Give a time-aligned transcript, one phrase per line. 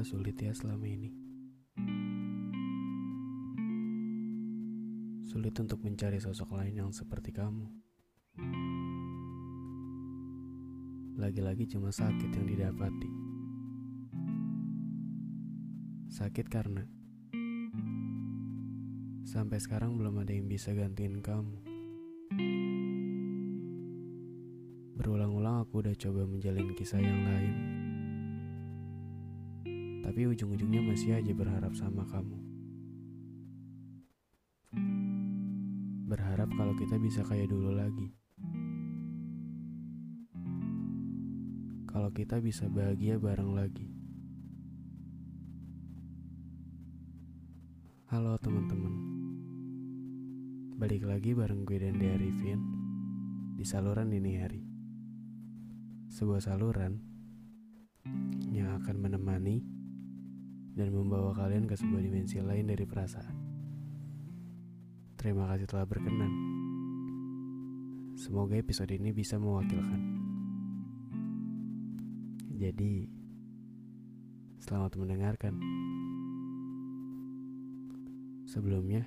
[0.00, 1.12] Ternyata sulit ya selama ini.
[5.28, 7.68] Sulit untuk mencari sosok lain yang seperti kamu.
[11.20, 13.12] Lagi-lagi cuma sakit yang didapati.
[16.16, 16.88] Sakit karena
[19.28, 21.60] sampai sekarang belum ada yang bisa gantiin kamu.
[24.96, 27.89] Berulang-ulang aku udah coba menjalin kisah yang lain.
[30.10, 32.34] Tapi ujung-ujungnya masih aja berharap sama kamu.
[36.10, 38.10] Berharap kalau kita bisa kayak dulu lagi.
[41.86, 43.86] Kalau kita bisa bahagia bareng lagi.
[48.10, 48.94] Halo teman-teman.
[50.74, 52.58] Balik lagi bareng gue dan Dea Arifin
[53.54, 54.66] di saluran dini hari.
[56.10, 56.98] Sebuah saluran
[58.50, 59.78] yang akan menemani
[60.80, 63.36] dan membawa kalian ke sebuah dimensi lain dari perasaan.
[65.20, 66.32] Terima kasih telah berkenan.
[68.16, 70.00] Semoga episode ini bisa mewakilkan.
[72.56, 73.12] Jadi,
[74.64, 75.60] selamat mendengarkan.
[78.48, 79.04] Sebelumnya,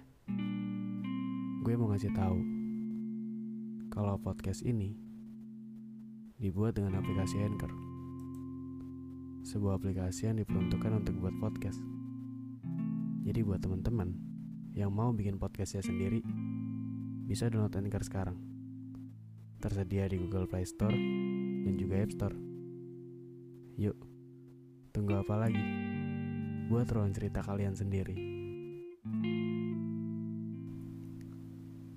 [1.66, 2.38] gue mau ngasih tahu
[3.90, 4.94] kalau podcast ini
[6.38, 7.83] dibuat dengan aplikasi Anchor
[9.44, 11.84] sebuah aplikasi yang diperuntukkan untuk buat podcast.
[13.28, 14.16] Jadi buat teman-teman
[14.72, 16.24] yang mau bikin podcastnya sendiri,
[17.28, 18.40] bisa download Anchor sekarang.
[19.60, 20.96] Tersedia di Google Play Store
[21.64, 22.36] dan juga App Store.
[23.76, 23.96] Yuk,
[24.96, 25.64] tunggu apa lagi?
[26.72, 28.16] Buat ruang cerita kalian sendiri.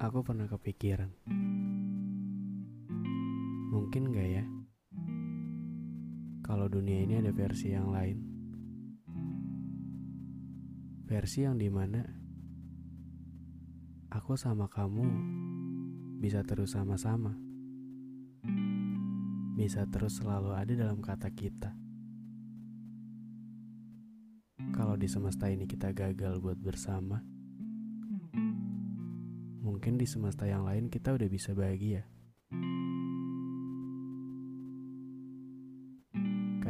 [0.02, 1.14] Aku pernah kepikiran.
[3.70, 4.55] Mungkin gak ya?
[6.46, 8.18] Kalau dunia ini ada versi yang lain.
[11.02, 12.06] Versi yang di mana
[14.14, 15.02] aku sama kamu
[16.22, 17.34] bisa terus sama-sama.
[19.58, 21.74] Bisa terus selalu ada dalam kata kita.
[24.70, 27.18] Kalau di semesta ini kita gagal buat bersama,
[29.66, 32.06] mungkin di semesta yang lain kita udah bisa bahagia.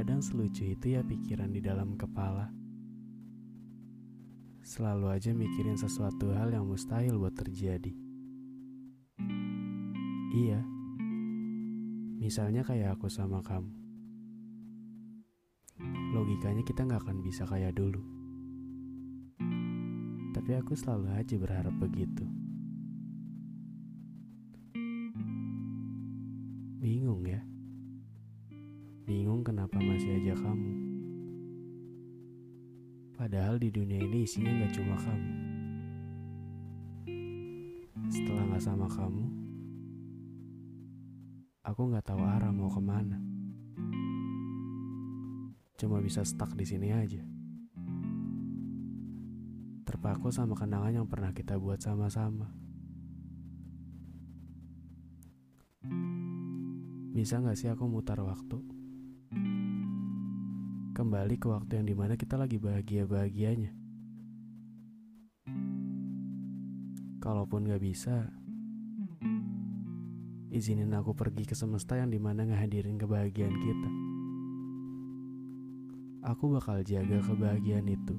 [0.06, 2.46] Kadang selucu itu ya pikiran di dalam kepala.
[4.62, 7.90] Selalu aja mikirin sesuatu hal yang mustahil buat terjadi.
[10.30, 10.62] Iya.
[12.22, 13.66] Misalnya kayak aku sama kamu.
[16.14, 17.98] Logikanya kita gak akan bisa kayak dulu.
[20.38, 22.45] Tapi aku selalu aja berharap begitu.
[29.16, 30.76] Bingung kenapa masih aja kamu.
[33.16, 35.32] Padahal di dunia ini isinya gak cuma kamu.
[38.12, 39.24] Setelah gak sama kamu,
[41.64, 43.16] aku gak tahu arah mau ke mana.
[45.80, 47.24] Cuma bisa stuck di sini aja.
[49.88, 52.52] Terpaku sama kenangan yang pernah kita buat sama-sama.
[57.16, 58.75] Bisa gak sih aku mutar waktu?
[60.96, 63.68] Kembali ke waktu yang di mana kita lagi bahagia-bahagianya.
[67.20, 68.32] Kalaupun gak bisa,
[70.48, 73.90] izinin aku pergi ke semesta yang di mana ngehadirin kebahagiaan kita.
[76.32, 78.16] Aku bakal jaga kebahagiaan itu.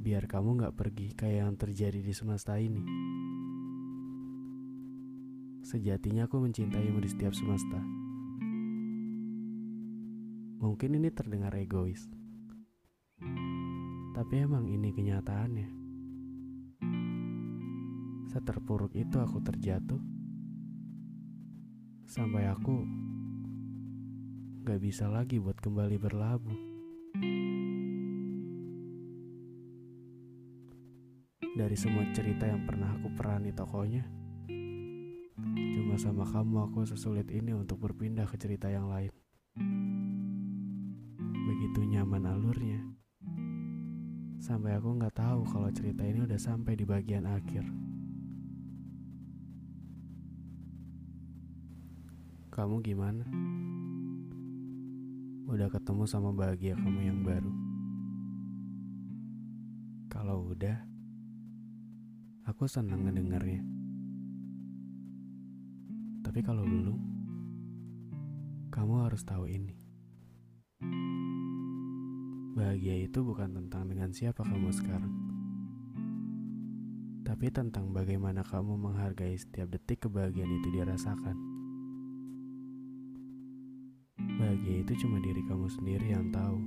[0.00, 2.80] Biar kamu gak pergi kayak yang terjadi di semesta ini.
[5.60, 8.09] Sejatinya aku mencintaimu di setiap semesta.
[10.60, 12.04] Mungkin ini terdengar egois,
[14.12, 15.68] tapi emang ini kenyataannya.
[18.28, 19.96] Seterpuruk itu aku terjatuh,
[22.04, 22.76] sampai aku
[24.68, 26.58] gak bisa lagi buat kembali berlabuh.
[31.56, 34.04] Dari semua cerita yang pernah aku perani tokonya,
[35.72, 39.08] cuma sama kamu aku sesulit ini untuk berpindah ke cerita yang lain.
[41.70, 42.82] Begitu nyaman alurnya,
[44.42, 47.62] sampai aku nggak tahu kalau cerita ini udah sampai di bagian akhir.
[52.50, 53.22] Kamu gimana?
[55.46, 57.54] Udah ketemu sama bahagia kamu yang baru?
[60.10, 60.74] Kalau udah,
[62.50, 63.62] aku senang ngedengarnya.
[66.26, 66.98] Tapi kalau belum,
[68.74, 69.79] kamu harus tahu ini.
[72.50, 75.14] Bahagia itu bukan tentang dengan siapa kamu sekarang,
[77.22, 81.36] tapi tentang bagaimana kamu menghargai setiap detik kebahagiaan itu dirasakan.
[84.18, 86.58] Bahagia itu cuma diri kamu sendiri yang tahu.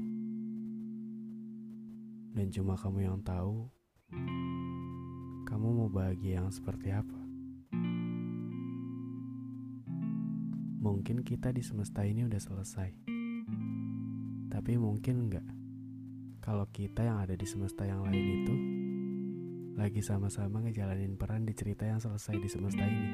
[2.33, 3.69] Dan cuma kamu yang tahu
[5.45, 7.19] kamu mau bahagia yang seperti apa.
[10.81, 12.89] Mungkin kita di semesta ini udah selesai.
[14.49, 15.62] Tapi mungkin enggak.
[16.43, 18.55] Kalau kita yang ada di semesta yang lain itu
[19.79, 23.09] lagi sama-sama ngejalanin peran di cerita yang selesai di semesta ini.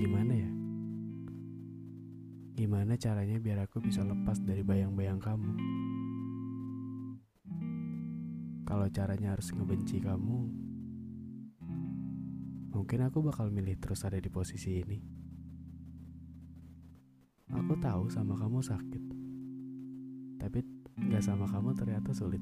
[0.00, 0.50] Gimana ya?
[2.56, 5.52] Gimana caranya biar aku bisa lepas dari bayang-bayang kamu?
[8.64, 10.38] Kalau caranya harus ngebenci kamu,
[12.72, 14.98] mungkin aku bakal milih terus ada di posisi ini.
[17.52, 19.25] Aku tahu sama kamu sakit,
[20.46, 20.62] tapi
[21.10, 22.38] gak sama kamu ternyata sulit.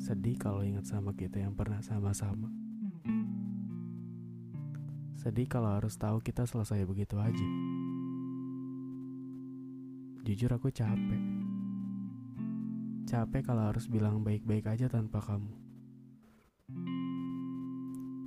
[0.00, 2.48] Sedih kalau ingat sama kita yang pernah sama-sama.
[5.20, 7.48] Sedih kalau harus tahu kita selesai begitu aja.
[10.24, 11.20] Jujur aku capek.
[13.04, 15.52] Capek kalau harus bilang baik-baik aja tanpa kamu.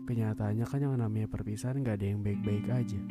[0.06, 3.02] Kenyataannya kan yang namanya perpisahan gak ada yang baik-baik aja.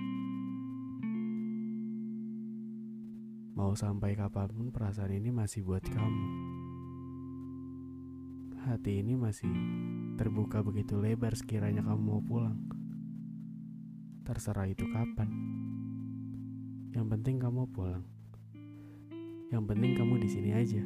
[3.57, 6.27] Mau sampai kapan pun perasaan ini masih buat kamu.
[8.69, 9.49] Hati ini masih
[10.21, 12.61] terbuka begitu lebar sekiranya kamu mau pulang.
[14.29, 15.33] Terserah itu kapan.
[16.93, 18.05] Yang penting kamu pulang.
[19.49, 20.85] Yang penting kamu di sini aja.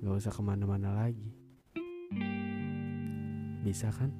[0.00, 1.28] Gak usah ke mana-mana lagi.
[3.60, 4.16] Bisa kan?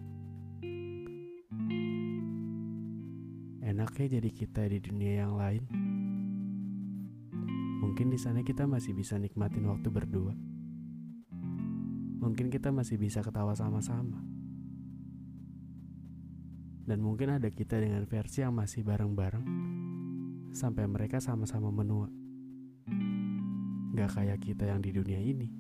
[3.65, 5.65] Enaknya jadi kita di dunia yang lain.
[7.79, 10.35] Mungkin di sana kita masih bisa nikmatin waktu berdua.
[12.19, 14.19] Mungkin kita masih bisa ketawa sama-sama.
[16.89, 19.45] Dan mungkin ada kita dengan versi yang masih bareng-bareng
[20.57, 22.09] sampai mereka sama-sama menua.
[23.95, 25.53] Gak kayak kita yang di dunia ini.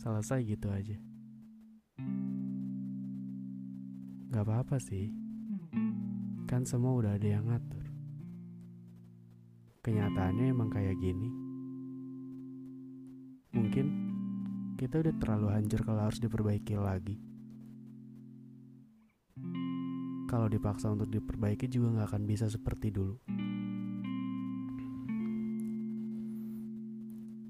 [0.00, 0.96] Selesai gitu aja.
[4.32, 5.12] Gak apa-apa sih.
[6.50, 7.83] Kan semua udah ada yang ngatur.
[9.84, 11.28] Kenyataannya emang kayak gini.
[13.52, 13.86] Mungkin
[14.80, 17.20] kita udah terlalu hancur kalau harus diperbaiki lagi.
[20.24, 23.20] Kalau dipaksa untuk diperbaiki juga nggak akan bisa seperti dulu.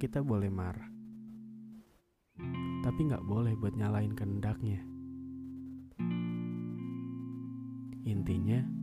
[0.02, 0.90] Kita boleh marah,
[2.82, 4.82] tapi nggak boleh buat nyalain kehendaknya.
[8.04, 8.73] Intinya,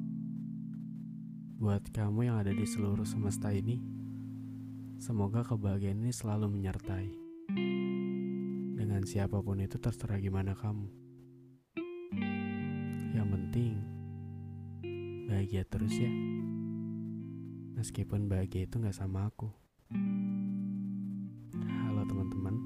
[1.62, 3.78] buat kamu yang ada di seluruh semesta ini,
[4.98, 7.14] semoga kebahagiaan ini selalu menyertai.
[8.82, 10.90] Dengan siapa pun itu terserah gimana kamu.
[13.14, 13.78] Yang penting
[15.30, 16.10] bahagia terus ya.
[17.78, 19.54] Meskipun bahagia itu gak sama aku.
[21.62, 22.58] Halo teman-teman.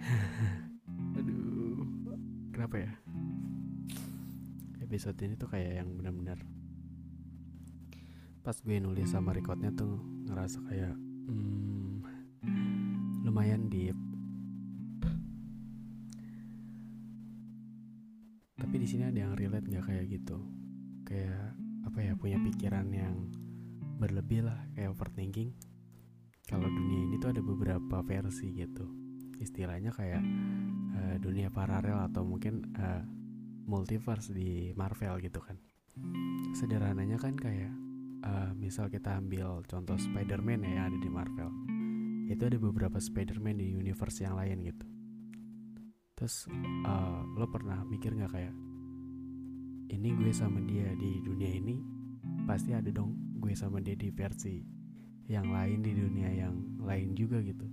[1.20, 1.84] Aduh,
[2.56, 2.92] kenapa ya?
[4.80, 6.40] Episode ini tuh kayak yang benar-benar
[8.46, 9.98] pas gue nulis sama recordnya tuh
[10.30, 11.98] ngerasa kayak hmm,
[13.26, 13.98] lumayan deep.
[18.54, 20.38] Tapi di sini ada yang relate nggak kayak gitu?
[21.02, 21.58] Kayak
[21.90, 23.34] apa ya punya pikiran yang
[23.98, 25.50] berlebih lah kayak overthinking.
[26.46, 28.86] Kalau dunia ini tuh ada beberapa versi gitu.
[29.42, 30.22] Istilahnya kayak
[30.94, 33.02] uh, dunia paralel atau mungkin uh,
[33.66, 35.58] multiverse di Marvel gitu kan.
[36.54, 37.85] Sederhananya kan kayak
[38.26, 41.50] uh, misal kita ambil contoh Spider-Man ya yang ada di Marvel.
[42.26, 44.86] Itu ada beberapa Spider-Man di universe yang lain gitu.
[46.18, 46.50] Terus
[46.82, 48.54] uh, lo pernah mikir nggak kayak
[49.86, 51.78] ini gue sama dia di dunia ini
[52.48, 54.58] pasti ada dong gue sama dia di versi
[55.30, 57.66] yang lain di dunia yang lain juga gitu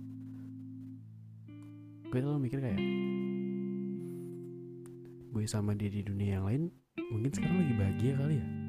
[2.10, 2.80] gue selalu mikir kayak
[5.34, 6.62] gue sama dia di dunia yang lain
[7.10, 8.63] mungkin sekarang lagi bahagia kali ya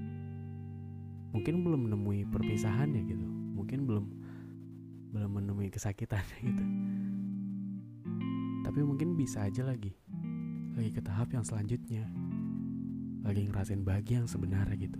[1.35, 3.27] mungkin belum menemui perpisahan ya gitu.
[3.27, 4.05] Mungkin belum
[5.11, 6.63] belum menemui kesakitan gitu.
[8.63, 9.91] Tapi mungkin bisa aja lagi
[10.75, 12.07] lagi ke tahap yang selanjutnya.
[13.27, 14.95] Lagi ngerasain bahagia yang sebenarnya gitu.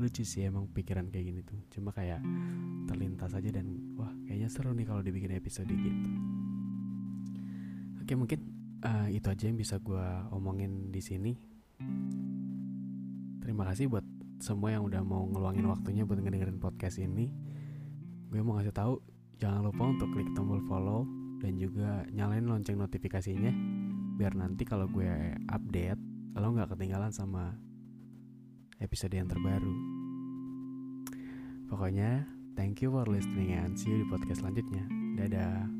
[0.00, 1.56] Lucu sih emang pikiran kayak gini tuh.
[1.72, 2.20] Cuma kayak
[2.92, 6.12] terlintas aja dan wah kayaknya seru nih kalau dibikin episode gitu.
[8.04, 8.40] Oke mungkin
[8.84, 10.04] uh, itu aja yang bisa gue
[10.34, 11.30] omongin di sini
[13.40, 14.04] terima kasih buat
[14.40, 17.28] semua yang udah mau ngeluangin waktunya buat ngedengerin podcast ini
[18.30, 19.00] gue mau ngasih tahu
[19.36, 21.04] jangan lupa untuk klik tombol follow
[21.40, 23.52] dan juga nyalain lonceng notifikasinya
[24.16, 26.00] biar nanti kalau gue update
[26.36, 27.52] lo nggak ketinggalan sama
[28.80, 29.76] episode yang terbaru.
[31.68, 34.84] Pokoknya, thank you for listening and see you di podcast selanjutnya.
[35.20, 35.79] Dadah.